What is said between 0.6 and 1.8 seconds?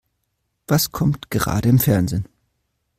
Was kommt gerade im